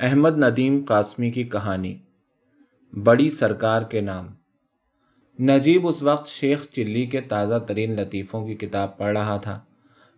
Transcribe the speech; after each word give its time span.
احمد 0.00 0.38
ندیم 0.38 0.84
قاسمی 0.88 1.30
کی 1.30 1.44
کہانی، 1.44 1.98
بڑی 3.04 3.30
سرکار 3.30 3.82
کے 3.82 4.00
نام۔ 4.00 4.26
نجیب 5.38 5.88
اس 5.88 6.02
وقت 6.02 6.28
شیخ 6.28 6.66
چلی 6.70 7.06
کے 7.06 7.20
تازہ 7.20 7.54
ترین 7.66 7.96
لطیفوں 7.96 8.46
کی 8.46 8.54
کتاب 8.54 8.98
پڑھ 8.98 9.18
رہا 9.18 9.36
تھا، 9.36 9.60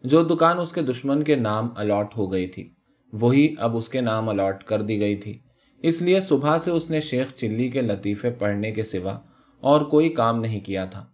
جو 0.04 0.22
دکان 0.22 0.58
اس 0.58 0.72
کے 0.72 0.82
دشمن 0.82 1.22
کے 1.22 1.34
نام 1.34 1.68
الاٹ 1.76 2.16
ہو 2.16 2.32
گئی 2.32 2.46
تھی۔ 2.46 2.70
وہی 3.12 3.54
اب 3.58 3.76
اس 3.76 3.88
کے 3.88 4.00
نام 4.00 4.28
الاٹ 4.28 4.64
کر 4.64 4.82
دی 4.82 5.00
گئی 5.00 5.16
تھی۔ 5.16 5.38
اس 5.82 6.02
لیے 6.02 6.20
صبح 6.20 6.58
سے 6.58 6.70
اس 6.70 6.90
نے 6.90 7.00
شیخ 7.00 7.34
چلی 7.34 7.68
کے 7.68 7.80
لطیفے 7.80 8.30
پڑھنے 8.30 8.72
کے 8.72 8.82
سوا 8.82 9.18
اور 9.60 9.80
کوئی 9.80 10.08
کام 10.08 10.40
نہیں 10.40 10.60
کیا 10.60 10.84
تھا۔ 10.84 11.04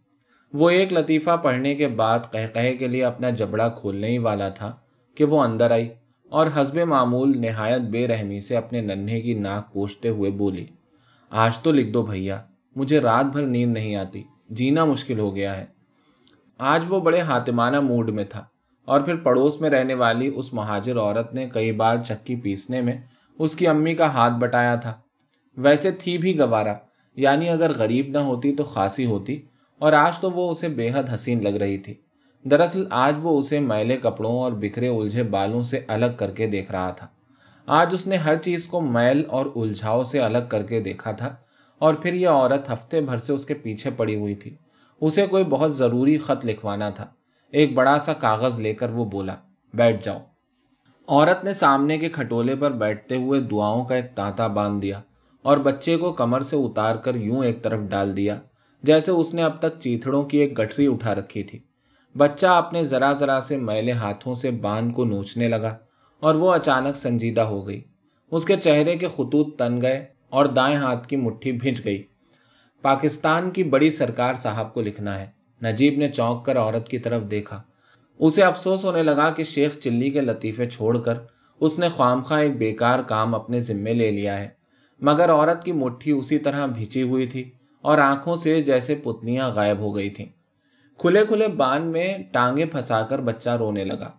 وہ 0.52 0.70
ایک 0.70 0.92
لطیفہ 0.92 1.36
پڑھنے 1.36 1.74
کے 1.74 1.88
بعد 1.88 2.18
کہہ 2.32 2.54
کہے 2.54 2.76
کے 2.76 2.88
لیے 2.88 3.04
اپنا 3.04 3.30
جبڑا 3.30 3.68
کھولنے 3.68 4.08
ہی 4.08 4.18
والا 4.18 4.48
تھا 4.48 4.76
کہ 5.14 5.24
وہ 5.24 5.42
اندر 5.42 5.70
آئی۔ 5.70 5.88
اور 6.32 6.46
حسب 6.56 6.78
معمول 6.78 7.40
نہایت 7.40 7.82
بے 7.82 8.06
رحمی 8.08 8.40
سے 8.40 8.56
اپنے 8.56 8.80
ننھے 8.80 9.20
کی 9.20 9.34
ناک 9.34 9.72
پوچھتے 9.72 10.08
ہوئے 10.08 10.30
بولی، 10.30 10.66
آج 11.32 11.58
تو 11.58 11.72
لکھ 11.72 11.90
دو 11.90 12.02
بھیا، 12.02 12.40
مجھے 12.76 13.00
رات 13.00 13.24
بھر 13.24 13.46
نیند 13.46 13.72
نہیں 13.72 13.94
آتی، 13.96 14.22
جینا 14.50 14.84
مشکل 14.84 15.18
ہو 15.18 15.34
گیا 15.36 15.56
ہے۔ 15.56 15.64
آج 16.60 16.84
وہ 16.88 17.00
بڑے 17.00 17.20
ہاتمانہ 17.20 17.80
موڈ 17.80 18.10
میں 18.10 18.24
تھا 18.24 18.44
اور 18.88 19.00
پھر 19.00 19.16
پڑوس 19.16 19.60
میں 19.60 19.70
رہنے 19.70 19.94
والی 19.94 20.30
اس 20.36 20.52
مہاجر 20.54 20.98
عورت 20.98 21.34
نے 21.34 21.48
کئی 21.48 21.72
بار 21.72 21.96
چکی 21.98 22.36
پیسنے 22.36 22.80
میں 22.80 22.96
اس 23.38 23.54
کی 23.56 23.66
امی 23.66 23.94
کا 23.94 24.06
ہاتھ 24.06 24.34
بٹایا 24.34 24.74
تھا۔ 24.74 24.94
ویسے 25.56 25.90
تھی 25.90 26.16
بھی 26.18 26.38
گوارا 26.38 26.74
یعنی 27.16 27.48
اگر 27.48 27.72
غریب 27.76 28.08
نہ 28.08 28.18
ہوتی 28.18 28.54
تو 28.56 28.64
خاصی 28.64 29.06
ہوتی، 29.06 29.40
اور 29.80 29.92
آج 29.92 30.18
تو 30.18 30.30
وہ 30.30 30.50
اسے 30.50 30.68
بے 30.68 30.88
حد 30.94 31.14
حسین 31.14 31.42
لگ 31.44 31.56
رہی 31.56 31.78
تھی۔ 31.78 31.94
دراصل 32.50 32.84
آج 32.90 33.18
وہ 33.22 33.38
اسے 33.38 33.60
میلے 33.60 33.96
کپڑوں 33.96 34.38
اور 34.38 34.52
بکھرے 34.52 34.88
الجھے 34.88 35.22
بالوں 35.22 35.62
سے 35.62 35.80
الگ 35.86 36.06
کر 36.16 36.30
کے 36.30 36.46
دیکھ 36.46 36.70
رہا 36.72 36.90
تھا۔ 36.90 37.06
آج 37.66 37.90
اس 37.92 38.06
نے 38.06 38.16
ہر 38.16 38.36
چیز 38.36 38.66
کو 38.66 38.80
میل 38.80 39.22
اور 39.28 39.46
الجھاؤ 39.56 40.02
سے 40.02 40.20
الگ 40.20 40.38
کر 40.48 40.62
کے 40.62 40.80
دیکھا 40.80 41.12
تھا 41.12 41.36
اور 41.78 41.94
پھر 41.94 42.12
یہ 42.12 42.28
عورت 42.28 42.72
ہفتے 42.72 43.00
بھر 43.00 43.16
سے 43.16 43.32
اس 43.32 43.46
کے 43.46 43.54
پیچھے 43.54 43.90
پڑی 43.90 44.16
ہوئی 44.16 44.34
تھی۔ 44.34 44.56
اسے 45.00 45.26
کوئی 45.26 45.44
بہت 45.44 45.76
ضروری 45.76 46.18
خط 46.18 46.46
لکھوانا 46.46 46.90
تھا۔ 46.90 47.06
ایک 47.50 47.74
بڑا 47.74 47.98
سا 47.98 48.12
کاغذ 48.12 48.60
لے 48.60 48.74
کر 48.74 48.90
وہ 48.90 49.04
بولا، 49.04 49.34
بیٹھ 49.74 50.04
جاؤ۔ 50.04 50.18
عورت 51.08 51.44
نے 51.44 51.52
سامنے 51.52 51.98
کے 51.98 52.08
کھٹولے 52.08 52.54
پر 52.54 52.70
بیٹھتے 52.70 53.16
ہوئے 53.16 53.40
دعاؤں 53.40 53.84
کا 53.84 53.94
ایک 53.94 54.14
تانتا 54.14 54.46
باندھ 54.46 54.82
دیا 54.82 55.00
اور 55.42 55.58
بچے 55.58 55.96
کو 55.96 56.12
کمر 56.12 56.40
سے 56.40 56.56
اتار 56.56 56.96
کر 56.96 57.14
یوں 57.14 57.44
ایک 57.44 57.62
طرف 57.62 57.80
ڈال 57.80 58.16
دیا 58.16 58.36
جیسے 58.82 59.10
اس 59.10 59.34
نے 59.34 59.42
اب 59.42 59.58
تک 59.58 59.80
چیتڑوں 59.80 60.22
کی 60.22 60.38
ایک 60.38 60.58
گٹھری 60.58 60.86
اٹھا 60.86 61.14
رکھی 61.14 61.42
تھی۔ 61.42 61.58
بچہ 62.16 62.46
اپنے 62.46 62.84
ذرا 62.84 63.12
ذرا 63.12 63.40
سے 63.40 63.56
میلے 63.56 63.92
ہاتھوں 63.92 64.34
سے 64.34 64.50
بان 64.50 64.92
کو 64.92 65.04
نوچنے 65.04 65.48
لگا 65.48 65.76
اور 66.20 66.34
وہ 66.34 66.52
اچانک 66.52 66.96
سنجیدہ 66.96 67.40
ہو 67.40 67.66
گئی۔ 67.66 67.80
اس 68.30 68.44
کے 68.44 68.56
چہرے 68.56 68.96
کے 68.96 69.08
خطوط 69.08 69.58
تن 69.58 69.80
گئے 69.80 70.06
اور 70.28 70.46
دائیں 70.46 70.76
ہاتھ 70.76 71.08
کی 71.08 71.16
مٹھی 71.16 71.52
بھیج 71.52 71.84
گئی۔ 71.84 72.02
پاکستان 72.82 73.50
کی 73.50 73.64
بڑی 73.64 73.90
سرکار 73.90 74.34
صاحب 74.34 74.74
کو 74.74 74.82
لکھنا 74.82 75.18
ہے۔ 75.18 75.26
نجیب 75.62 75.98
نے 75.98 76.08
چونک 76.08 76.44
کر 76.44 76.58
عورت 76.58 76.88
کی 76.88 76.98
طرف 76.98 77.22
دیکھا۔ 77.30 77.62
اسے 78.18 78.42
افسوس 78.42 78.84
ہونے 78.84 79.02
لگا 79.02 79.30
کہ 79.30 79.44
شیخ 79.44 79.78
چلی 79.78 80.10
کے 80.10 80.20
لطیفے 80.20 80.70
چھوڑ 80.70 80.98
کر 80.98 81.14
اس 81.60 81.78
نے 81.78 81.88
خواہ 81.88 82.38
ایک 82.38 82.56
بیکار 82.56 82.98
کام 82.98 83.34
اپنے 83.34 83.60
ذمے 83.60 83.94
لے 83.94 84.10
لیا 84.10 84.40
ہے۔ 84.40 84.48
مگر 85.00 85.30
عورت 85.30 85.64
کی 85.64 85.72
مٹھی 85.72 86.12
اسی 86.12 86.38
طرح 86.38 86.66
بھیچی 86.66 87.02
ہوئی 87.02 87.26
تھی 87.26 87.50
اور 87.80 87.98
آنکھوں 87.98 88.36
سے 88.36 88.60
جیسے 88.60 88.94
پتلیاں 88.94 89.50
غائب 89.50 89.78
ہو 89.78 89.96
گئی 89.96 90.10
تھیں۔ 90.10 90.26
کھلے 90.98 91.26
کھلے 91.26 91.48
بان 91.48 91.82
میں 91.82 92.18
ٹانگیں 92.32 92.64
پھنسا 92.64 93.02
کر 93.02 93.20
بچہ 93.20 93.50
رونے 93.50 93.84
لگا۔ 93.84 94.10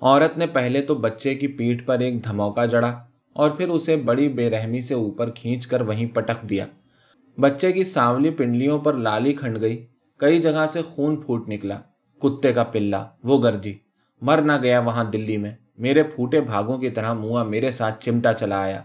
عورت 0.00 0.38
نے 0.38 0.46
پہلے 0.46 0.80
تو 0.82 0.94
بچے 0.94 1.34
کی 1.34 1.46
پیٹھ 1.46 1.84
پر 1.84 1.98
ایک 1.98 2.24
دھموکا 2.24 2.64
جڑا 2.64 3.04
اور 3.32 3.50
پھر 3.50 3.68
اسے 3.68 3.96
بڑی 3.96 4.28
بے 4.28 4.50
رحمی 4.50 4.80
سے 4.80 4.94
اوپر 4.94 5.30
کھینچ 5.30 5.66
کر 5.66 5.80
وہیں 5.80 6.06
پٹک 6.06 6.42
دیا۔ 6.42 6.66
بچے 7.38 7.72
کی 7.72 7.84
سانولی 7.84 8.30
پنڈلیوں 8.30 8.78
پر 8.78 8.94
لالی 8.94 9.32
کھنڈ 9.32 9.60
گئی۔ 9.60 9.86
کئی 10.16 10.38
جگہ 10.38 10.66
سے 10.68 10.82
خون 10.82 11.20
پھوٹ 11.20 11.48
نکلا۔ 11.48 11.78
کتے 12.22 12.52
کا 12.52 12.64
پلا 12.64 13.06
وہ 13.24 13.42
گرجی۔ 13.42 13.74
مر 14.20 14.40
نہ 14.40 14.52
گیا 14.62 14.80
وہاں 14.80 15.04
دلی 15.04 15.36
میں۔ 15.36 15.52
میرے 15.78 16.02
پھوٹے 16.02 16.40
بھاگوں 16.40 16.78
کی 16.78 16.90
طرح 16.90 17.12
منہ 17.12 17.42
میرے 17.42 17.70
ساتھ 17.70 18.04
چمٹا 18.04 18.32
چلا 18.32 18.60
آیا۔ 18.62 18.82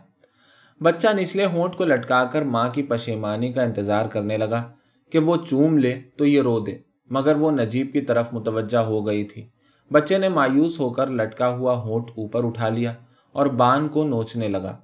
بچہ 0.82 1.08
نچلے 1.16 1.46
ہونٹ 1.46 1.76
کو 1.76 1.86
لٹکا 1.86 2.24
کر 2.24 2.42
ماں 2.42 2.70
کی 2.70 2.84
پشیمانی 2.84 3.54
کا 3.54 3.64
انتظار 3.64 4.06
کرنے 4.06 4.38
لگا 4.38 4.72
کہ 5.12 5.20
وہ 5.20 5.36
چوم 5.50 5.78
لے 5.78 6.02
تو 6.18 6.26
یہ 6.26 6.42
رو 6.42 6.60
دے۔ 6.60 6.89
مگر 7.10 7.36
وہ 7.36 7.52
نجیب 7.52 7.94
کی 7.94 8.02
طرف 8.02 8.34
متوجہ 8.34 8.78
ہو 8.78 9.08
گئی 9.08 9.24
تھی۔ 9.24 9.48
بچے 9.92 10.18
نے 10.18 10.30
مایوس 10.30 10.80
ہو 10.80 10.90
کر 10.90 11.08
لٹکا 11.08 11.50
ہوا 11.50 11.82
ہونٹ 11.82 12.10
اوپر 12.10 12.46
اٹھا 12.46 12.70
لیا 12.70 12.94
اور 13.32 13.46
بان 13.46 13.88
کو 13.88 14.08
نوچنے 14.08 14.48
لگا۔ 14.48 14.78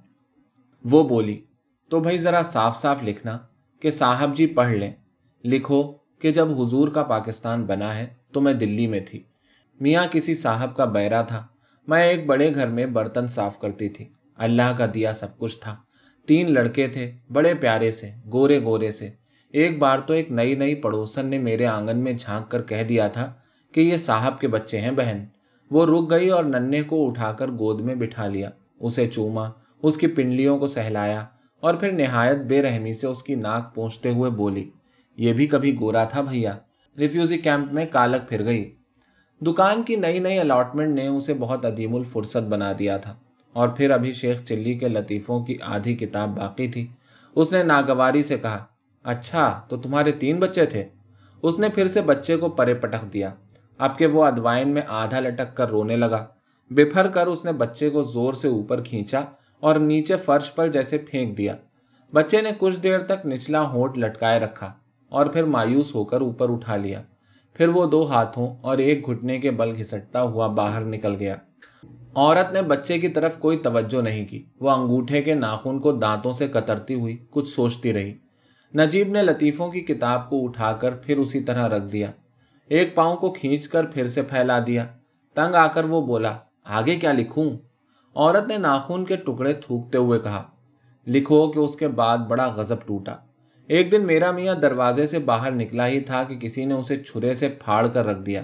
وہ 0.84 1.08
بولی، 1.08 1.40
تو 1.88 2.00
بھائی 2.00 2.18
ذرا 2.18 2.42
صاف 2.42 2.78
صاف 2.78 3.02
لکھنا 3.02 3.38
کہ 3.80 3.90
صاحب 3.90 4.36
جی 4.36 4.46
پڑھ 4.46 4.72
لیں۔ 4.72 4.92
لکھو 5.44 5.92
کہ 6.18 6.30
جب 6.30 6.60
حضور 6.60 6.88
کا 6.88 7.02
پاکستان 7.02 7.64
بنا 7.64 7.98
ہے 7.98 8.06
تو 8.32 8.40
میں 8.40 8.54
دلی 8.54 8.86
میں 8.86 9.00
تھی۔ 9.00 9.22
میاں 9.80 10.06
کسی 10.10 10.34
صاحب 10.34 10.76
کا 10.76 10.84
بیرا 10.84 11.22
تھا۔ 11.22 11.46
میں 11.86 12.02
ایک 12.02 12.26
بڑے 12.26 12.54
گھر 12.54 12.66
میں 12.66 12.86
برتن 12.86 13.26
صاف 13.26 13.60
کرتی 13.60 13.88
تھی۔ 13.88 14.08
اللہ 14.36 14.74
کا 14.78 14.86
دیا 14.94 15.12
سب 15.12 15.38
کچھ 15.38 15.58
تھا۔ 15.60 15.76
تین 16.26 16.54
لڑکے 16.54 16.88
تھے، 16.88 17.12
بڑے 17.32 17.54
پیارے 17.54 17.90
سے، 17.90 18.10
گورے 18.32 18.62
گورے 18.62 18.90
سے۔ 18.90 19.10
ایک 19.56 19.78
بار 19.78 19.98
تو 19.98 20.14
ایک 20.14 20.32
نئی 20.32 20.54
نئی 20.54 20.74
پڑوسن 20.74 21.26
نے 21.26 21.38
میرے 21.38 21.66
آنگن 21.66 21.98
میں 21.98 22.12
جھانک 22.12 22.50
کر 22.50 22.62
کہہ 22.62 22.82
دیا 22.82 23.08
تھا 23.08 23.32
کہ 23.74 23.80
یہ 23.80 23.96
صاحب 23.96 24.40
کے 24.40 24.48
بچے 24.48 24.80
ہیں 24.80 24.90
بہن۔ 24.90 25.24
وہ 25.70 25.86
رک 25.86 26.10
گئی 26.10 26.28
اور 26.28 26.44
ننے 26.44 26.82
کو 26.82 27.08
اٹھا 27.08 27.32
کر 27.32 27.48
گود 27.48 27.80
میں 27.80 27.94
بٹھا 27.94 28.26
لیا۔ 28.26 28.50
اسے 28.80 29.06
چوما، 29.06 29.50
اس 29.82 29.96
کی 29.96 30.06
پنڈلیوں 30.06 30.58
کو 30.58 30.66
سہلایا 30.66 31.24
اور 31.60 31.74
پھر 31.74 31.92
نہایت 31.92 32.38
بے 32.38 32.62
رحمی 32.62 32.92
سے 32.92 33.06
اس 33.06 33.22
کی 33.22 33.34
ناک 33.34 33.74
پہنچتے 33.74 34.10
ہوئے 34.10 34.30
بولی، 34.30 34.70
یہ 35.16 35.32
بھی 35.32 35.46
کبھی 35.46 35.80
گورا 35.80 36.04
تھا 36.04 36.20
بھیا۔ 36.20 36.58
ریفیوزی 36.98 37.38
کیمپ 37.38 37.72
میں 37.72 37.86
کالک 37.90 38.28
پھر 38.28 38.44
گئی۔ 38.44 38.74
دکان 39.40 39.82
کی 39.82 39.96
نئی 39.96 40.18
نئی 40.18 40.38
الاٹمنٹ 40.38 40.94
نے 40.94 41.06
اسے 41.06 41.34
بہت 41.34 41.66
عدیم 41.66 41.94
الفرصت 41.94 42.48
بنا 42.48 42.72
دیا 42.78 42.96
تھا۔ 42.96 43.14
اور 43.52 43.68
پھر 43.68 43.90
ابھی 43.90 44.12
شیخ 44.12 44.42
چلی 44.42 44.74
کے 44.74 44.88
لطیفوں 44.88 45.44
کی 45.44 45.56
آدھی 45.62 45.94
کتاب 45.94 46.36
باقی 46.36 46.68
تھی۔ 46.68 46.86
اس 47.34 47.52
نے 47.52 47.62
ناگواری 47.62 48.22
سے 48.22 48.38
کہا 48.38 48.64
اچھا 49.06 49.60
تو 49.68 49.76
تمہارے 49.76 50.12
تین 50.12 50.38
بچے 50.38 50.66
تھے۔ 50.66 50.84
اس 51.42 51.58
نے 51.58 51.68
پھر 51.68 51.86
سے 51.86 52.00
بچے 52.00 52.36
کو 52.36 52.48
پرے 52.48 52.74
پٹک 52.74 53.12
دیا۔ 53.12 53.34
اب 53.78 53.98
کہ 53.98 54.06
وہ 54.06 54.24
ادوائن 54.24 54.68
میں 54.68 54.82
آدھا 54.88 55.20
لٹک 55.20 55.56
کر 55.56 55.68
رونے 55.68 55.96
لگا۔ 55.96 56.26
بفر 56.70 57.08
کر 57.08 57.26
اس 57.26 57.44
نے 57.44 57.52
بچے 57.52 57.90
کو 57.90 58.02
زور 58.02 58.32
سے 58.32 58.48
اوپر 58.48 58.82
کھینچا 58.82 59.20
اور 59.60 59.76
نیچے 59.76 60.16
فرش 60.16 60.54
پر 60.54 60.68
جیسے 60.68 60.98
پھینک 60.98 61.38
دیا۔ 61.38 61.54
بچے 62.12 62.40
نے 62.40 62.50
کچھ 62.58 62.80
دیر 62.80 62.98
تک 62.98 63.26
نچلا 63.26 63.62
ہونٹ 63.70 63.98
لٹکائے 63.98 64.40
رکھا 64.40 64.72
اور 65.08 65.26
پھر 65.26 65.44
مایوس 65.44 65.94
ہو 65.94 66.04
کر 66.04 66.20
اوپر 66.20 66.50
اٹھا 66.50 66.76
لیا۔ 66.76 67.02
پھر 67.54 67.68
وہ 67.68 67.86
دو 67.86 68.08
ہاتھوں 68.08 68.56
اور 68.60 68.78
ایک 68.78 69.10
گھٹنے 69.10 69.38
کے 69.38 69.50
بل 69.50 69.74
گھسٹتا 69.78 70.22
ہوا 70.22 70.46
باہر 70.46 70.80
نکل 70.80 71.14
گیا۔ 71.18 71.36
عورت 72.14 72.52
نے 72.52 72.62
بچے 72.62 72.98
کی 72.98 73.08
طرف 73.08 73.38
کوئی 73.38 73.58
توجہ 73.58 74.02
نہیں 74.02 74.26
کی۔ 74.26 74.44
وہ 74.60 74.70
انگوٹھے 74.70 75.22
کے 75.22 75.34
ناخن 75.34 75.78
کو 75.78 75.92
دانتوں 75.92 76.32
سے 76.32 76.48
کترتی 76.48 76.94
ہوئی 76.94 77.26
کچھ 77.30 77.48
سوچتی 77.48 77.92
رہی۔ 77.92 78.14
نجیب 78.74 79.08
نے 79.08 79.22
لطیفوں 79.22 79.70
کی 79.70 79.80
کتاب 79.80 80.30
کو 80.30 80.44
اٹھا 80.44 80.72
کر 80.72 80.94
پھر 80.94 81.18
اسی 81.18 81.40
طرح 81.40 81.68
رکھ 81.68 81.92
دیا۔ 81.92 82.10
ایک 82.68 82.94
پاؤں 82.94 83.16
کو 83.16 83.32
کھینچ 83.32 83.68
کر 83.68 83.86
پھر 83.86 84.06
سے 84.06 84.22
پھیلا 84.22 84.58
دیا۔ 84.66 84.86
تنگ 85.34 85.54
آ 85.54 85.66
کر 85.66 85.84
وہ 85.84 86.00
بولا، 86.06 86.36
آگے 86.64 86.96
کیا 86.96 87.12
لکھوں؟ 87.12 87.50
عورت 88.14 88.48
نے 88.48 88.58
ناخون 88.58 89.04
کے 89.04 89.16
ٹکڑے 89.16 89.52
تھوکتے 89.52 89.98
ہوئے 89.98 90.18
کہا، 90.18 90.42
لکھو 91.06 91.52
کہ 91.52 91.58
اس 91.58 91.76
کے 91.76 91.88
بعد 91.88 92.18
بڑا 92.18 92.46
غزب 92.46 92.86
ٹوٹا۔ 92.86 93.16
ایک 93.66 93.92
دن 93.92 94.06
میرا 94.06 94.30
میاں 94.30 94.54
دروازے 94.54 95.06
سے 95.06 95.18
باہر 95.18 95.50
نکلا 95.50 95.86
ہی 95.86 96.00
تھا 96.00 96.22
کہ 96.22 96.38
کسی 96.38 96.64
نے 96.64 96.74
اسے 96.74 96.96
چھرے 96.96 97.34
سے 97.34 97.48
پھاڑ 97.48 97.86
کر 97.86 98.06
رکھ 98.06 98.22
دیا۔ 98.22 98.42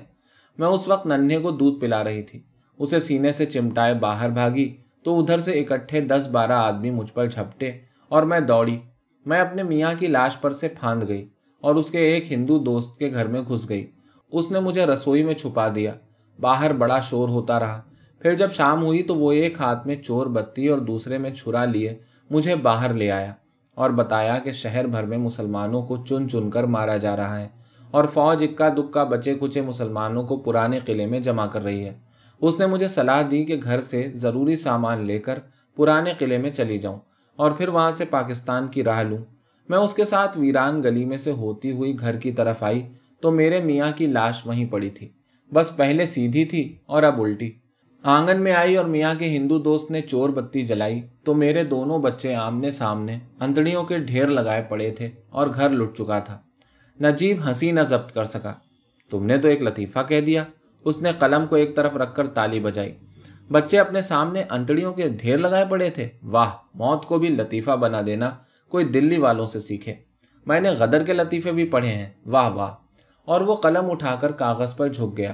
میں 0.59 0.69
اس 0.69 0.89
وقت 0.89 1.07
ننھے 1.07 1.39
کو 1.39 1.51
دودھ 1.51 1.81
پلا 1.81 2.05
رہی 2.05 2.23
تھی۔ 2.23 2.43
اسے 2.79 3.01
سینے 3.01 3.33
سے 3.33 3.47
چمٹائے 3.47 3.95
باہر 3.95 4.29
بھاگی 4.29 4.77
تو 5.05 5.19
ادھر 5.21 5.39
سے 5.39 5.61
اکٹھے 5.61 6.01
دس 6.01 6.29
بارہ 6.33 6.53
آدمی 6.53 6.91
مجھ 6.91 7.13
پر 7.13 7.27
جھپٹے 7.27 7.73
اور 8.09 8.23
میں 8.23 8.41
دوڑی۔ 8.41 8.79
میں 9.27 9.41
اپنے 9.41 9.63
میاں 9.63 9.95
کی 9.99 10.07
لاش 10.07 10.41
پر 10.41 10.51
سے 10.51 10.69
پھاند 10.69 11.03
گئی 11.09 11.29
اور 11.61 11.75
اس 11.75 11.91
کے 11.91 11.99
ایک 11.99 12.33
ہندو 12.33 12.59
دوست 12.59 12.99
کے 12.99 13.13
گھر 13.13 13.27
میں 13.27 13.41
گھس 13.41 13.69
گئی۔ 13.69 13.87
اس 14.33 14.51
نے 14.51 14.61
مجھے 14.61 14.87
رسوئی 14.87 15.23
میں 15.23 15.35
چھپا 15.35 15.69
دیا۔ 15.75 15.93
باہر 16.41 16.73
بڑا 16.73 17.01
شور 17.01 17.29
ہوتا 17.29 17.61
رہا۔ 17.61 17.83
پھر 18.19 18.35
جب 18.35 18.53
شام 18.53 18.85
ہوئی 18.85 19.03
تو 19.03 19.15
وہ 19.15 19.33
ایک 19.33 19.61
ہاتھ 19.61 19.87
میں 19.87 19.97
چور 19.97 20.27
بتی 20.27 20.69
اور 20.69 20.79
دوسرے 20.79 21.19
میں 21.19 21.31
چھرا 21.31 21.65
لیے 21.65 21.99
مجھے 22.31 22.55
باہر 22.55 22.95
لے 22.95 23.11
آیا 23.11 23.33
اور 23.75 23.91
بتایا 23.91 24.39
کہ 24.39 24.51
شہر 24.51 24.87
بھر 24.87 25.03
میں 25.03 25.19
مسلمانوں 25.19 25.83
کو 25.83 25.97
چن 25.97 26.29
چن 26.29 26.51
کر 26.51 26.65
مارا 26.65 26.97
جا 26.97 27.17
رہا 27.17 27.41
ہے 27.41 27.49
اور 27.91 28.05
فوج 28.05 28.45
اکا 28.45 28.69
دکا 28.69 29.05
بچے 29.05 29.35
کچے 29.41 29.61
مسلمانوں 29.61 30.23
کو 30.23 30.37
پرانے 30.37 30.79
قلعے 30.87 31.07
میں 31.07 31.21
جمع 31.21 31.47
کر 31.47 31.63
رہی 31.63 31.85
ہے۔ 31.85 31.95
اس 32.41 32.61
نے 32.61 32.67
مجھے 32.67 32.89
صلاح 32.89 33.23
دی 33.31 33.45
کہ 33.45 33.57
گھر 33.63 33.81
سے 33.81 34.11
ضروری 34.15 34.57
سامان 34.57 35.07
لے 35.07 35.19
کر 35.19 35.39
پرانے 35.77 36.13
قلعے 36.19 36.39
میں 36.39 36.51
چلی 36.51 36.79
جاؤں۔ 36.79 36.99
اور 37.43 37.53
پھر 37.53 37.69
وہاں 37.69 37.91
سے 37.91 38.05
پاکستان 38.05 38.69
کی 38.69 38.85
راہ 38.85 39.03
لوں۔ 39.03 39.19
میں 39.69 39.79
اس 39.79 39.95
کے 39.95 40.05
ساتھ 40.05 40.39
ویران 40.39 40.83
گلی 40.83 41.05
میں 41.05 41.17
سے 41.17 41.31
ہوتی 41.31 41.73
ہوئی 41.73 42.01
گھر 42.01 42.17
کی 42.17 42.33
طرف 42.33 42.63
آئی 42.63 42.83
تو 43.21 43.31
میرے 43.31 43.61
میاں 43.61 43.93
کی 43.97 44.07
لاش 44.07 44.47
وہیں 44.47 44.65
پڑی 44.65 44.91
تھی۔ 44.91 45.09
بس 45.55 45.77
پہلے 45.77 46.07
سیدھی 46.07 46.45
تھی 46.45 46.77
اور 46.87 47.03
اب 47.03 47.23
الٹی۔ 47.23 47.51
آنگن 48.03 48.43
میں 48.43 48.53
آئی 48.53 48.77
اور 48.77 48.85
میاں 48.85 49.15
کے 49.19 49.29
ہندو 49.29 49.59
دوست 49.59 49.91
نے 49.91 50.01
چور 50.01 50.29
بتی 50.29 50.63
جلائی 50.63 51.01
تو 51.25 51.35
میرے 51.35 51.65
دونوں 51.65 51.99
بچے 51.99 52.35
آمنے 52.35 52.71
سامنے 52.71 53.19
انتڑیوں 53.41 53.85
کے 53.85 53.99
ڈھیر 53.99 54.27
لگائے 54.27 54.63
پڑے 54.69 54.91
تھے 54.91 55.11
اور 55.31 55.49
گھر 55.55 55.69
لٹ 55.69 55.97
چکا 55.97 56.19
تھا۔ 56.19 56.39
نجیب 57.01 57.37
ہنسی 57.47 57.71
نہ 57.71 57.81
ضبط 57.81 58.13
کر 58.13 58.25
سکا۔ 58.25 58.55
تم 59.11 59.27
نے 59.27 59.39
تو 59.39 59.49
ایک 59.49 59.63
لطیفہ 59.63 59.99
کہہ 60.09 60.21
دیا۔ 60.21 60.45
اس 60.85 61.03
نے 61.03 61.11
قلم 61.19 61.47
کو 61.47 61.57
ایک 61.57 61.77
طرف 61.77 61.97
رکھ 61.97 62.17
کر 62.17 62.27
تالی 62.27 62.61
بجائی۔ 62.61 62.93
بچے 63.53 63.79
اپنے 63.79 64.01
سامنے 64.01 64.43
انتڑیوں 64.51 64.93
کے 64.93 65.09
ڈھیر 65.09 65.39
لگائے 65.39 65.65
پڑے 65.71 65.91
تھے۔ 65.91 66.09
واہ، 66.23 66.51
موت 66.75 67.05
کو 67.05 67.19
بھی 67.19 67.29
لطیفہ 67.29 67.71
بنا 67.71 68.01
دینا 68.07 68.31
کوئی 68.69 68.85
دلی 68.85 69.19
والوں 69.19 69.47
سے 69.47 69.61
سیکھے۔ 69.61 69.95
میں 70.47 70.61
نے 70.61 70.71
غدر 70.71 71.05
کے 71.05 71.13
لطیفے 71.13 71.53
بھی 71.53 71.65
پڑھے 71.65 71.89
ہیں۔ 71.89 72.11
واہ 72.27 72.51
واہ۔ 72.51 72.75
اور 73.25 73.41
وہ 73.41 73.55
قلم 73.55 73.91
اٹھا 73.91 74.15
کر 74.15 74.33
کاغذ 74.33 74.77
پر 74.77 74.89
جھک 74.89 75.17
گیا۔ 75.17 75.33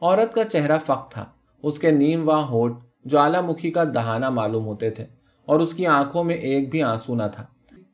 عورت 0.00 0.34
کا 0.34 0.44
چہرہ 0.44 0.78
فق 0.86 1.10
تھا۔ 1.10 1.24
اس 1.62 1.78
کے 1.78 1.90
نیم 1.90 2.28
واہ 2.28 2.44
ہوٹ 2.44 2.78
جوالا 3.04 3.40
مکھی 3.40 3.70
کا 3.70 3.84
دہانا 3.84 4.30
معلوم 4.30 4.66
ہوتے 4.66 4.90
تھے 4.90 5.04
اور 5.46 5.60
اس 5.60 5.74
کی 5.74 5.86
آنکھوں 5.86 6.24
میں 6.24 6.34
ایک 6.34 6.70
بھی 6.70 6.82
آنسو 6.82 7.14
نہ 7.14 7.22
تھا۔ 7.32 7.46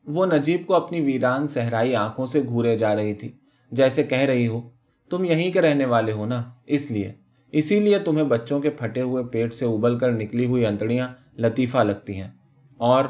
وہ 0.05 0.25
نجیب 0.25 0.61
کو 0.65 0.75
اپنی 0.75 1.01
ویران 1.01 1.47
صحرائی 1.47 1.95
آنکھوں 1.95 2.25
سے 2.25 2.43
گھورے 2.43 2.77
جا 2.77 2.95
رہی 2.95 3.13
تھی۔ 3.13 3.31
جیسے 3.71 4.03
کہہ 4.03 4.17
رہی 4.17 4.47
ہو، 4.47 4.69
تم 5.09 5.25
یہیں 5.25 5.51
کے 5.51 5.61
رہنے 5.61 5.85
والے 5.85 6.11
ہو 6.11 6.25
نا؟ 6.25 6.43
اس 6.65 6.91
لیے۔ 6.91 7.13
اسی 7.51 7.79
لیے 7.79 7.99
تمہیں 7.99 8.23
بچوں 8.23 8.59
کے 8.59 8.69
پھٹے 8.69 9.01
ہوئے 9.01 9.23
پیٹ 9.23 9.53
سے 9.53 9.65
ابل 9.65 9.97
کر 9.99 10.11
نکلی 10.11 10.45
ہوئی 10.45 10.65
انتڑیاں 10.65 11.07
لطیفہ 11.37 11.77
لگتی 11.77 12.21
ہیں۔ 12.21 12.31
اور 12.77 13.05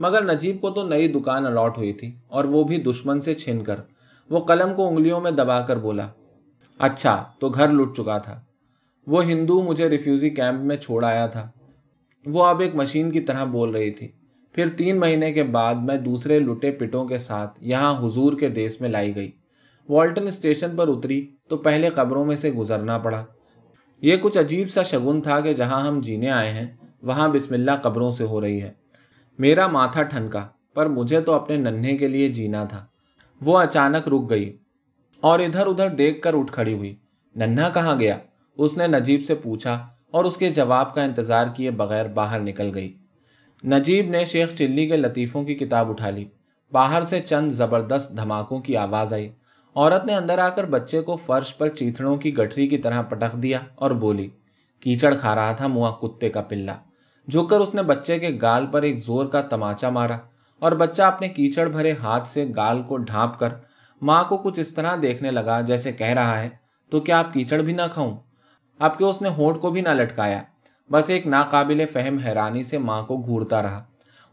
مگر 0.00 0.34
نجیب 0.34 0.60
کو 0.60 0.70
تو 0.70 0.88
نئی 0.88 1.08
دکان 1.08 1.46
الاٹ 1.46 1.78
ہوئی 1.78 1.92
تھی 1.92 2.14
اور 2.28 2.44
وہ 2.44 2.64
بھی 2.64 2.76
دشمن 2.76 3.20
سے 3.20 3.34
چھن 3.34 3.64
کر۔ 3.64 3.76
وہ 4.30 4.40
قلم 4.40 4.74
کو 4.74 4.88
انگلیوں 4.88 5.20
میں 5.20 5.30
دبا 5.30 5.60
کر 5.60 5.76
بولا 5.76 6.08
اچھا 6.78 7.24
تو 7.38 7.48
گھر 7.48 7.68
لٹ 7.68 7.96
چکا 7.96 8.18
تھا۔ 8.18 8.40
وہ 9.06 9.24
ہندو 9.24 9.62
مجھے 9.62 9.88
ریفیوزی 9.88 10.30
کیمپ 10.30 10.60
میں 10.60 10.76
چھوڑ 10.76 11.04
آیا 11.04 11.26
تھا۔ 11.26 11.50
وہ 12.26 12.44
اب 12.44 12.60
ایک 12.60 12.74
مشین 12.74 13.10
کی 13.10 13.20
طرح 13.20 13.44
بول 13.44 13.70
رہی 13.70 13.90
تھی۔ 13.90 14.08
پھر 14.52 14.68
تین 14.76 15.00
مہینے 15.00 15.32
کے 15.32 15.42
بعد 15.42 15.74
میں 15.74 15.96
دوسرے 15.96 16.38
لٹے 16.38 16.70
پٹوں 16.70 17.06
کے 17.06 17.18
ساتھ 17.18 17.58
یہاں 17.60 18.06
حضور 18.06 18.32
کے 18.32 18.48
دیس 18.48 18.80
میں 18.80 18.88
لائی 18.88 19.16
گئی۔ 19.16 19.30
والٹن 19.88 20.26
اسٹیشن 20.26 20.76
پر 20.76 20.88
اتری 20.88 21.30
تو 21.48 21.56
پہلے 21.56 21.88
قبروں 21.88 22.24
میں 22.24 22.36
سے 22.36 22.52
گزرنا 22.52 22.98
پڑا۔ 22.98 23.24
یہ 24.00 24.16
کچھ 24.16 24.38
عجیب 24.38 24.70
سا 24.70 24.82
شگن 24.82 25.20
تھا 25.20 25.40
کہ 25.40 25.52
جہاں 25.52 25.86
ہم 25.86 26.00
جینے 26.00 26.30
آئے 26.30 26.50
ہیں، 26.50 26.66
وہاں 27.02 27.28
بسم 27.28 27.54
اللہ 27.54 27.70
قبروں 27.82 28.10
سے 28.10 28.24
ہو 28.24 28.40
رہی 28.40 28.62
ہے۔ 28.62 28.72
میرا 29.38 29.66
ماتھا 29.66 30.02
ٹھنکا، 30.02 30.48
پر 30.74 30.86
مجھے 30.86 31.20
تو 31.20 31.32
اپنے 31.32 31.56
ننھے 31.56 31.96
کے 31.96 32.08
لیے 32.08 32.28
جینا 32.28 32.64
تھا۔ 32.64 32.86
وہ 33.40 33.58
اچانک 33.58 34.08
رک 34.08 34.30
گئی 34.30 34.56
اور 35.20 35.38
ادھر 35.38 35.66
ادھر 35.66 35.88
دیکھ 35.88 36.22
کر 36.22 36.34
اٹھ 36.34 36.52
کھڑی 36.52 36.74
ہوئی۔ 36.74 36.94
ننھا 37.36 37.68
کہاں 37.68 37.98
گیا؟ 37.98 38.18
اس 38.58 38.78
نے 38.78 38.86
نجیب 38.86 39.24
سے 39.24 39.34
پوچھا 39.34 39.86
اور 40.10 40.24
اس 40.24 40.36
کے 40.36 40.48
جواب 40.48 40.94
کا 40.94 41.02
انتظار 41.02 41.46
کیے 41.56 41.70
بغیر 41.70 42.08
باہر 42.08 42.40
نکل 42.40 42.70
گئی۔ 42.74 42.96
نجیب 43.64 44.10
نے 44.10 44.24
شیخ 44.24 44.54
چلی 44.54 44.86
کے 44.86 44.96
لطیفوں 44.96 45.44
کی 45.44 45.54
کتاب 45.54 45.90
اٹھا 45.90 46.10
لی۔ 46.10 46.24
باہر 46.72 47.00
سے 47.00 47.20
چند 47.20 47.50
زبردست 47.50 48.16
دھماکوں 48.16 48.60
کی 48.60 48.76
آواز 48.76 49.12
آئی۔ 49.12 49.28
عورت 49.76 50.04
نے 50.06 50.14
اندر 50.14 50.38
آ 50.38 50.48
کر 50.48 50.64
بچے 50.64 51.00
کو 51.02 51.16
فرش 51.16 51.56
پر 51.58 51.68
چیتڑوں 51.68 52.16
کی 52.16 52.36
گٹھری 52.38 52.66
کی 52.68 52.78
طرح 52.78 53.02
پٹک 53.02 53.32
دیا 53.32 53.58
اور 53.74 53.90
بولی، 53.90 54.28
کیچڑ 54.82 55.12
کھا 55.14 55.34
رہا 55.34 55.52
تھا 55.52 55.66
منہ 55.66 55.90
کتے 56.00 56.28
کا 56.28 56.40
پلا 56.40 56.76
جھک 57.28 57.50
کر 57.50 57.60
اس 57.60 57.74
نے 57.74 57.82
بچے 57.82 58.18
کے 58.18 58.28
گال 58.42 58.66
پر 58.66 58.82
ایک 58.82 58.98
زور 58.98 59.26
کا 59.26 59.40
تماچا 59.40 59.90
مارا 59.90 60.16
اور 60.62 60.72
بچہ 60.72 61.02
اپنے 61.02 61.28
کیچڑ 61.28 61.68
بھرے 61.68 61.92
ہاتھ 61.92 62.28
سے 62.28 62.44
گال 62.56 62.82
کو 62.82 62.96
ڈھانپ 62.96 63.38
کر 63.38 63.48
ماں 64.02 64.22
کو 64.24 64.36
کچھ 64.36 64.60
اس 64.60 64.72
طرح 64.74 64.96
دیکھنے 65.02 65.30
لگا 65.30 65.60
جیسے 65.60 65.92
کہہ 65.92 66.14
رہا 66.14 66.40
ہے، 66.40 66.48
تو 66.92 67.00
کیا 67.00 67.18
آپ 67.18 67.32
کیچڑ 67.32 67.60
بھی 67.62 67.72
نہ 67.72 67.82
کھاؤں؟ 67.94 68.16
اب 68.80 68.98
کہ 68.98 69.04
اس 69.04 69.22
نے 69.22 69.28
ہونٹ 69.28 69.60
کو 69.60 69.70
بھی 69.70 69.80
نہ 69.80 69.88
لٹکایا 69.88 70.42
بس 70.90 71.10
ایک 71.10 71.26
ناقابل 71.26 71.84
فہم 71.86 72.18
حیرانی 72.18 72.62
سے 72.62 72.78
ماں 72.78 73.02
کو 73.02 73.16
گھورتا 73.16 73.62
رہا۔ 73.62 73.84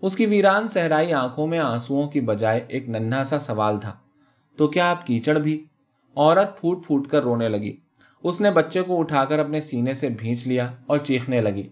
اس 0.02 0.16
کی 0.16 0.26
ویران 0.26 0.68
صحرائی 0.68 1.14
آنکھوں 1.14 1.48
میں 1.48 1.60
آنسو 1.60 2.08
کی 2.08 2.22
بجائے 2.22 2.66
ایک 2.68 2.90
ننھا 2.90 3.24
سا 3.24 3.40
سوال 3.40 3.80
تھا۔ 3.80 3.94
تو 4.56 4.68
کیا 4.68 4.90
آپ 4.90 5.08
کیچڑ 5.08 5.40
بھی؟ 5.40 5.66
عورت 6.16 6.60
پھوٹ 6.60 6.86
پھوٹ 6.86 7.08
کر 7.08 7.24
رونے 7.24 7.50
لگی۔ 7.50 7.76
اس 8.24 8.42
نے 8.42 8.52
بچے 8.52 8.82
کو 8.82 9.00
اٹھا 9.00 9.26
کر 9.26 9.40
اپنے 9.40 9.62
سینے 9.62 9.94
سے 9.94 10.10
بھینچ 10.10 10.48
لیا 10.48 10.72
اور 10.86 10.98
چیخنے 10.98 11.42
لگی۔ 11.42 11.68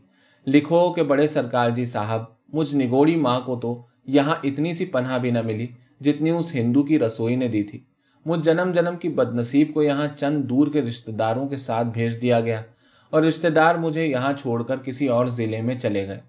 لکھو 0.48 0.94
کہ 0.94 1.04
بڑے 1.04 1.28
سرکار 1.28 1.69
جی 1.69 1.86
صاحب، 1.86 2.24
مجھ 2.54 2.75
نگوڑی 2.75 3.16
ماں 3.16 3.39
کو 3.39 3.56
تو 3.56 3.81
یہاں 4.06 4.36
اتنی 4.44 4.74
سی 4.74 4.86
پناہ 4.86 5.18
بھی 5.18 5.31
نہ 5.31 5.42
ملی 5.42 5.68
جتنی 6.00 6.30
اس 6.30 6.56
ہندو 6.56 6.83
کی 6.83 7.00
رسوئی 7.00 7.36
نے 7.36 7.48
دی 7.48 7.63
تھی۔ 7.63 7.80
مجھ 8.25 8.39
جنم 8.39 8.72
جنم 8.72 8.95
کی 8.98 9.10
بد 9.10 9.36
نصیب 9.36 9.74
کو 9.74 9.83
یہاں 9.83 10.07
چند 10.07 10.44
دور 10.44 10.68
کے 10.68 10.81
رشتے 10.81 11.12
داروں 11.12 11.48
کے 11.48 11.57
ساتھ 11.57 11.88
بھیج 11.88 12.22
دیا 12.22 12.39
گیا 12.39 12.62
اور 13.10 13.22
رشتے 13.22 13.50
دار 13.50 13.75
مجھے 13.75 14.06
یہاں 14.06 14.33
چھوڑ 14.33 14.63
کر 14.63 14.78
کسی 14.78 15.07
اور 15.07 15.25
ضلع 15.25 15.62
میں 15.62 15.75
چلے 15.75 16.07
گئے۔ 16.07 16.19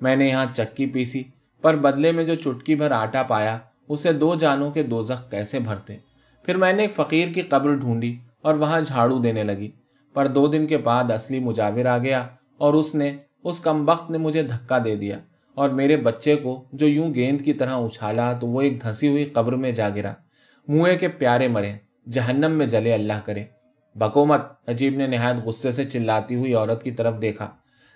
میں 0.00 0.16
نے 0.16 0.28
یہاں 0.28 0.46
چکی 0.52 0.86
پیسی، 0.86 1.22
پر 1.62 1.76
بدلے 1.76 2.12
میں 2.12 2.24
جو 2.24 2.34
چٹکی 2.34 2.74
بھر 2.74 2.90
آٹا 2.90 3.22
پایا 3.22 3.58
اسے 3.88 4.12
دو 4.12 4.34
جانوں 4.34 4.70
کے 4.70 4.82
دو 4.82 5.02
زخ 5.02 5.30
کیسے 5.30 5.58
بھرتے؟ 5.58 5.96
پھر 6.42 6.56
میں 6.56 6.72
نے 6.72 6.82
ایک 6.82 6.92
فقیر 6.92 7.28
کی 7.28 7.40
قبر 7.40 7.74
ڈھونڈی 7.74 8.16
اور 8.42 8.54
وہاں 8.54 8.80
جھاڑو 8.80 9.18
دینے 9.18 9.42
لگی۔ 9.42 9.70
پر 10.12 10.26
دو 10.26 10.46
دن 10.46 10.66
کے 10.66 10.76
بعد 10.76 11.10
اصلی 11.10 11.38
مجاور 11.38 11.84
آ 11.84 11.98
گیا 11.98 12.26
اور 12.58 12.74
اس 12.74 12.94
نے 12.94 13.16
اس 13.44 13.60
کم 13.60 13.88
وقت 13.88 14.10
نے 14.10 14.18
مجھے 14.18 14.42
دھکا 14.42 14.78
دے 14.84 14.96
دیا 14.96 15.18
اور 15.54 15.68
میرے 15.68 15.96
بچے 15.96 16.36
کو 16.36 16.64
جو 16.72 16.86
یوں 16.86 17.14
گیند 17.14 17.40
کی 17.40 17.52
طرح 17.52 17.76
اچھالا 17.76 18.32
تو 18.32 18.46
وہ 18.46 18.60
ایک 18.60 18.82
دھسی 18.82 19.08
ہوئی 19.08 19.24
قبر 19.24 19.52
میں 19.52 19.72
جا 19.72 19.88
گرا۔ 19.88 20.12
منہ 20.68 20.96
کے 21.00 21.08
پیارے 21.08 21.48
مرے، 21.48 21.72
جہنم 22.10 22.52
میں 22.52 22.66
جلے 22.66 22.94
اللہ 22.94 23.20
کرے۔ 23.24 23.44
بکومت 23.94 24.40
عجیب 24.66 24.96
نے 24.96 25.06
نہایت 25.06 25.36
غصے 25.44 25.70
سے 25.70 25.84
چلاتی 25.84 26.34
ہوئی 26.34 26.54
عورت 26.54 26.82
کی 26.82 26.90
طرف 26.90 27.22
دیکھا، 27.22 27.50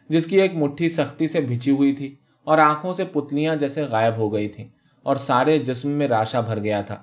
جس 0.09 0.27
کی 0.27 0.41
ایک 0.41 0.55
مٹھی 0.55 0.89
سختی 0.89 1.27
سے 1.27 1.41
بھچی 1.41 1.71
ہوئی 1.71 1.93
تھی 1.93 2.15
اور 2.45 2.59
آنکھوں 2.59 2.93
سے 2.93 3.05
پتلیاں 3.05 3.57
جیسے 3.57 3.83
غائب 3.83 4.17
ہو 4.17 4.33
گئی 4.33 4.49
تھیں۔ 4.49 4.69
اور 5.07 5.17
سارے 5.17 5.59
جسم 5.59 5.89
میں 5.89 6.09
راشا 6.09 6.41
بھر 6.41 6.59
گیا 6.59 6.83
تھا۔ 6.83 7.03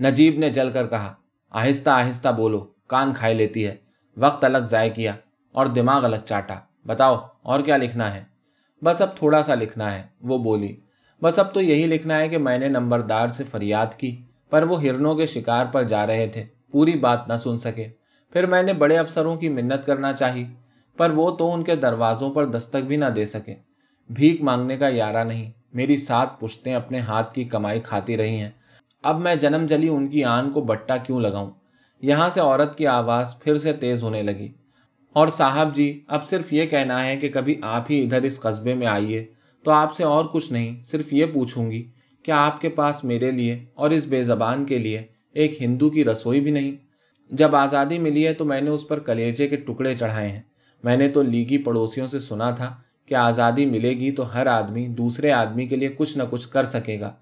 نجیب 0.00 0.38
نے 0.38 0.48
جل 0.48 0.70
کر 0.70 0.86
کہا، 0.86 1.14
آہستہ 1.50 1.90
آہستہ 1.90 2.28
بولو، 2.28 2.66
کان 2.86 3.14
کھائے 3.14 3.34
لیتی 3.34 3.66
ہے۔ 3.66 3.76
وقت 4.16 4.44
الگ 4.44 4.58
ضائع 4.58 4.92
کیا 4.92 5.14
اور 5.52 5.66
دماغ 5.66 6.04
الگ 6.04 6.16
چاٹا۔ 6.24 6.54
بتاؤ، 6.86 7.16
اور 7.42 7.60
کیا 7.60 7.76
لکھنا 7.76 8.14
ہے؟ 8.14 8.24
بس 8.84 9.02
اب 9.02 9.16
تھوڑا 9.16 9.42
سا 9.42 9.54
لکھنا 9.54 9.94
ہے، 9.94 10.02
وہ 10.20 10.38
بولی۔ 10.38 10.76
بس 11.22 11.38
اب 11.38 11.54
تو 11.54 11.60
یہی 11.60 11.86
لکھنا 11.86 12.18
ہے 12.18 12.28
کہ 12.28 12.38
میں 12.38 12.58
نے 12.58 12.68
نمبردار 12.68 13.28
سے 13.28 13.44
فریاد 13.44 13.98
کی، 13.98 14.22
پر 14.50 14.62
وہ 14.62 14.82
ہرنوں 14.82 15.14
کے 15.14 15.26
شکار 15.26 15.66
پر 15.66 15.82
جا 15.82 16.06
رہے 16.06 16.26
تھے۔ 16.26 16.44
پوری 16.70 16.98
بات 16.98 17.28
نہ 17.28 17.36
سن 17.36 17.58
سکے۔ 17.58 17.88
پھر 18.32 18.46
میں 18.46 18.62
نے 18.62 18.72
بڑے 18.72 18.98
افسروں 18.98 19.36
کی 19.36 19.48
منت 19.48 19.86
کرنا 19.86 20.12
چاہی، 20.12 20.44
پر 20.96 21.10
وہ 21.10 21.30
تو 21.30 21.54
ان 21.54 21.62
کے 21.62 21.76
دروازوں 21.76 22.34
پر 22.34 22.44
دستک 22.44 22.84
بھی 22.86 22.96
نہ 22.96 23.04
دے 23.04 23.24
سکے۔ 23.24 23.54
بھیک 24.10 24.42
مانگنے 24.42 24.76
کا 24.76 24.88
یارہ 24.88 25.24
نہیں۔ 25.24 25.61
میری 25.72 25.96
سات 25.96 26.40
پشتیں 26.40 26.74
اپنے 26.74 26.98
ہاتھ 26.98 27.34
کی 27.34 27.44
کمائی 27.44 27.80
کھاتی 27.80 28.16
رہی 28.16 28.36
ہیں۔ 28.36 28.50
اب 29.02 29.20
میں 29.20 29.34
جنم 29.34 29.66
جلی 29.66 29.88
ان 29.88 30.08
کی 30.08 30.24
آن 30.24 30.50
کو 30.50 30.60
بٹا 30.60 30.96
کیوں 30.96 31.20
لگاؤں؟ 31.20 31.50
یہاں 32.00 32.28
سے 32.28 32.40
عورت 32.40 32.78
کی 32.78 32.86
آواز 32.86 33.38
پھر 33.40 33.58
سے 33.58 33.72
تیز 33.72 34.02
ہونے 34.02 34.22
لگی۔ 34.22 34.48
اور 35.12 35.28
صاحب 35.28 35.74
جی 35.74 36.04
اب 36.06 36.26
صرف 36.26 36.52
یہ 36.52 36.66
کہنا 36.66 37.06
ہے 37.06 37.16
کہ 37.16 37.28
کبھی 37.28 37.54
آپ 37.62 37.90
ہی 37.90 38.04
ادھر 38.04 38.22
اس 38.22 38.40
قصبے 38.40 38.74
میں 38.74 38.86
آئیے 38.86 39.26
تو 39.62 39.70
آپ 39.70 39.94
سے 39.94 40.04
اور 40.04 40.24
کچھ 40.24 40.52
نہیں، 40.52 40.82
صرف 40.82 41.12
یہ 41.12 41.26
پوچھوں 41.32 41.70
گی 41.70 41.90
کہ 42.22 42.30
آپ 42.30 42.60
کے 42.60 42.68
پاس 42.68 43.04
میرے 43.04 43.30
لیے 43.30 43.64
اور 43.74 43.90
اس 43.90 44.06
بے 44.06 44.22
زبان 44.22 44.64
کے 44.64 44.78
لیے 44.78 45.02
ایک 45.32 45.62
ہندو 45.62 45.90
کی 45.90 46.04
رسوئی 46.04 46.40
بھی 46.40 46.50
نہیں۔ 46.50 46.72
جب 47.30 47.56
آزادی 47.56 47.98
ملی 47.98 48.26
ہے 48.26 48.32
تو 48.32 48.44
میں 48.44 48.60
نے 48.60 48.70
اس 48.70 48.88
پر 48.88 48.98
کلیجے 48.98 49.48
کے 49.48 49.56
ٹکڑے 49.56 49.94
چڑھائے 49.94 50.28
ہیں۔ 50.28 50.42
میں 50.84 50.96
نے 50.96 51.08
تو 51.08 51.22
لیگی 51.22 51.58
پڑوسیوں 51.58 52.06
سے 52.06 52.18
سنا 52.18 52.50
تھا 52.50 52.76
کہ 53.12 53.16
آزادی 53.16 53.66
ملے 53.66 53.90
گی 53.90 54.10
تو 54.10 54.34
ہر 54.34 54.46
آدمی 54.46 54.88
دوسرے 54.88 55.32
آدمی 55.32 55.66
کے 55.66 55.76
لیے 55.76 55.88
کچھ 55.88 56.18
نہ 56.18 56.22
کچھ 56.30 56.48
کر 56.48 56.64
سکے 56.64 57.00
گا۔ 57.00 57.12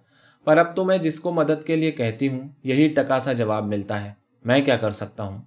پر 0.44 0.58
اب 0.58 0.76
تو 0.76 0.84
میں 0.84 0.98
جس 0.98 1.20
کو 1.20 1.32
مدد 1.32 1.64
کے 1.66 1.76
لیے 1.76 1.90
کہتی 1.90 2.28
ہوں، 2.28 2.48
یہی 2.62 2.88
ٹکا 2.88 3.20
سا 3.20 3.32
جواب 3.32 3.66
ملتا 3.66 4.04
ہے۔ 4.04 4.12
میں 4.44 4.60
کیا 4.60 4.76
کر 4.76 4.90
سکتا 4.90 5.22
ہوں؟ 5.22 5.38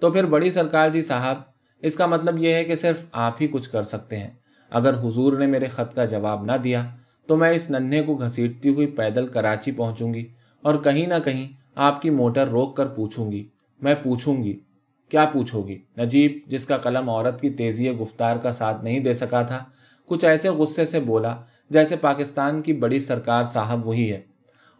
تو 0.00 0.10
پھر 0.10 0.24
بڑی 0.24 0.50
سرکار 0.50 0.88
جی 0.88 1.02
صاحب، 1.02 1.36
اس 1.78 1.96
کا 1.96 2.06
مطلب 2.06 2.38
یہ 2.38 2.54
ہے 2.54 2.64
کہ 2.64 2.74
صرف 2.74 3.04
آپ 3.12 3.42
ہی 3.42 3.46
کچھ 3.46 3.70
کر 3.70 3.82
سکتے 3.82 4.18
ہیں۔ 4.18 4.30
اگر 4.70 4.94
حضور 4.94 5.32
نے 5.32 5.46
میرے 5.46 5.66
خط 5.66 5.94
کا 5.94 6.04
جواب 6.04 6.44
نہ 6.44 6.56
دیا، 6.64 6.86
تو 7.26 7.36
میں 7.36 7.50
اس 7.50 7.70
ننھے 7.70 8.02
کو 8.02 8.14
گھسیٹتی 8.14 8.68
ہوئی 8.68 8.86
پیدل 8.86 9.26
کراچی 9.26 9.72
پہنچوں 9.72 10.14
گی 10.14 10.26
اور 10.62 10.74
کہیں 10.74 11.06
نہ 11.06 11.14
کہیں 11.24 11.48
آپ 11.74 12.02
کی 12.02 12.10
موٹر 12.10 12.48
روک 12.48 12.76
کر 12.76 12.86
پوچھوں 12.86 13.32
گی۔ 13.32 13.48
میں 13.80 13.94
پوچھوں 14.02 14.44
گی، 14.44 14.60
کیا 15.08 15.24
پوچھو 15.32 15.62
گی؟ 15.62 15.78
نجیب، 15.98 16.32
جس 16.46 16.66
کا 16.66 16.76
قلم 16.76 17.10
عورت 17.10 17.40
کی 17.40 17.50
تیزی 17.50 17.90
گفتار 17.90 18.36
کا 18.36 18.52
ساتھ 18.52 18.84
نہیں 18.84 19.00
دے 19.00 19.12
سکا 19.12 19.42
تھا 19.42 19.64
کچھ 20.06 20.24
ایسے 20.24 20.48
غصے 20.48 20.84
سے 20.84 21.00
بولا 21.00 21.36
جیسے 21.70 21.96
پاکستان 21.96 22.62
کی 22.62 22.72
بڑی 22.72 22.98
سرکار 22.98 23.44
صاحب 23.44 23.86
وہی 23.86 24.12
ہے۔ 24.12 24.20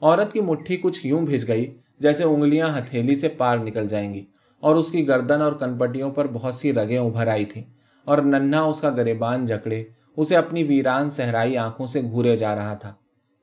عورت 0.01 0.33
کی 0.33 0.41
مٹھی 0.41 0.77
کچھ 0.77 1.07
یوں 1.07 1.27
بھیج 1.27 1.49
گئی 1.49 1.77
جیسے 1.99 2.25
انگلیاں 2.25 2.79
ہتھیلی 2.79 3.15
سے 3.15 3.29
پار 3.29 3.59
نکل 3.59 3.89
جائیں 3.89 4.15
گی 4.15 4.27
اور 4.61 4.77
اس 4.77 4.91
کی 4.91 5.09
گردن 5.09 5.43
اور 5.43 5.53
کنپٹیوں 5.53 6.11
پر 6.11 6.27
بہت 6.33 6.55
سی 6.55 6.73
رگیں 6.73 6.99
ابھر 6.99 7.27
آئی 7.27 7.45
تھیں 7.45 7.63
اور 8.05 8.19
ننھا 8.19 8.61
اس 8.61 8.81
کا 8.81 8.91
گریبان 8.91 9.47
جکڑے 9.47 9.85
اسے 10.17 10.37
اپنی 10.37 10.63
ویران 10.63 11.11
صحرائی 11.11 11.57
آنکھوں 11.57 11.87
سے 11.87 12.01
گھورے 12.01 12.37
جا 12.37 12.55
رہا 12.55 12.75
تھا۔ 12.75 12.95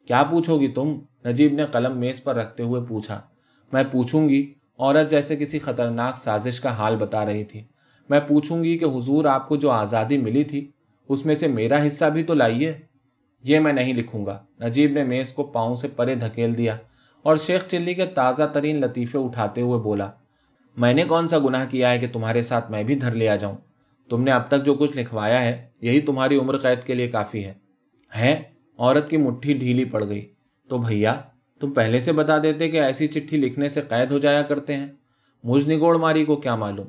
کیا 0.07 0.23
پوچھو 0.23 0.59
گی 0.59 0.67
تم؟ 0.67 0.99
نجیب 1.25 1.53
نے 1.53 1.65
قلم 1.65 1.97
میز 1.97 2.23
پر 2.23 2.35
رکھتے 2.35 2.63
ہوئے 2.63 2.81
پوچھا۔ 2.81 3.21
میں 3.73 3.83
پوچھوں 3.91 4.29
گی، 4.29 4.53
عورت 4.77 5.09
جیسے 5.09 5.35
کسی 5.35 5.59
خطرناک 5.59 6.17
سازش 6.17 6.61
کا 6.61 6.69
حال 6.69 6.95
بتا 6.95 7.25
رہی 7.25 7.43
تھی۔ 7.43 7.63
میں 8.09 8.19
پوچھوں 8.19 8.63
گی 8.63 8.77
کہ 8.77 8.85
حضور 8.85 9.25
آپ 9.25 9.49
کو 9.49 9.55
جو 9.55 9.71
آزادی 9.71 10.17
ملی 10.17 10.43
تھی 10.43 10.71
اس 11.09 11.25
میں 11.25 11.35
سے 11.35 11.47
میرا 11.47 11.87
حصہ 11.87 12.05
بھی 12.05 12.23
تو 12.23 12.33
لائیے۔ 12.33 12.77
یہ 13.43 13.59
میں 13.59 13.73
نہیں 13.73 13.93
لکھوں 13.93 14.25
گا۔ 14.25 14.43
نجیب 14.61 14.91
نے 14.91 15.03
میز 15.03 15.33
کو 15.33 15.43
پاؤں 15.43 15.75
سے 15.75 15.87
پرے 15.87 16.15
دھکیل 16.15 16.57
دیا 16.57 16.77
اور 17.23 17.37
شیخ 17.37 17.67
چلی 17.67 17.93
کے 17.93 18.05
تازہ 18.05 18.43
ترین 18.53 18.81
لطیفے 18.81 19.17
اٹھاتے 19.17 19.61
ہوئے 19.61 19.79
بولا، 19.79 20.11
میں 20.77 20.93
نے 20.93 21.03
کون 21.03 21.27
سا 21.27 21.39
گناہ 21.39 21.65
کیا 21.69 21.91
ہے 21.91 21.99
کہ 21.99 22.07
تمہارے 22.13 22.41
ساتھ 22.41 22.71
میں 22.71 22.83
بھی 22.83 22.95
دھر 22.95 23.11
لیا 23.11 23.35
جاؤں؟ 23.35 23.55
تم 24.09 24.23
نے 24.23 24.31
اب 24.31 24.47
تک 24.47 24.65
جو 24.65 24.73
کچھ 24.73 24.97
لکھوایا 24.97 25.41
ہے، 25.41 25.69
یہی 25.81 25.99
تمہاری 26.01 26.35
عمر 26.35 26.57
قید 26.57 26.83
کے 26.83 26.93
لیے 26.93 27.07
کافی 27.07 27.45
ہے۔ 27.45 27.53
ہے 28.17 28.41
عورت 28.77 29.09
کی 29.09 29.17
مٹھی 29.17 29.53
ڈھیلی 29.53 29.85
پڑ 29.85 30.07
گئی۔ 30.07 30.33
تو 30.67 30.77
بھیا، 30.77 31.21
تم 31.59 31.71
پہلے 31.71 31.99
سے 31.99 32.11
بتا 32.11 32.37
دیتے 32.43 32.69
کہ 32.69 32.81
ایسی 32.81 33.07
چٹھی 33.07 33.37
لکھنے 33.37 33.69
سے 33.69 33.81
قید 33.81 34.11
ہو 34.11 34.19
جایا 34.19 34.41
کرتے 34.41 34.75
ہیں۔ 34.75 34.87
مجھ 35.43 35.69
نگوڑ 35.69 35.97
ماری 35.97 36.25
کو 36.25 36.35
کیا 36.35 36.55
معلوم؟ 36.55 36.87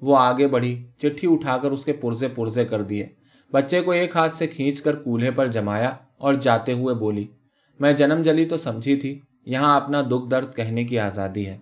وہ 0.00 0.16
آگے 0.18 0.48
بڑھی، 0.48 0.86
چٹھی 0.98 1.28
اٹھا 1.32 1.58
کر 1.58 1.70
اس 1.70 1.84
کے 1.84 1.92
پرزے 1.92 2.28
پرزے 2.28 2.64
کر 2.64 2.82
دیے۔ 2.82 3.06
بچے 3.52 3.80
کو 3.80 3.90
ایک 3.90 4.16
ہاتھ 4.16 4.34
سے 4.34 4.46
کھینچ 4.46 4.82
کر 4.82 4.96
کولہے 4.96 5.30
پر 5.30 5.46
جمایا 5.46 5.92
اور 6.18 6.34
جاتے 6.34 6.72
ہوئے 6.72 6.94
بولی، 6.94 7.26
میں 7.80 7.92
جنم 7.92 8.22
جلی 8.22 8.44
تو 8.44 8.56
سمجھی 8.56 8.96
تھی، 8.96 9.20
یہاں 9.46 9.80
اپنا 9.80 10.02
دکھ 10.02 10.30
درد 10.30 10.54
کہنے 10.54 10.84
کی 10.84 10.98
آزادی 10.98 11.46
ہے۔ 11.46 11.58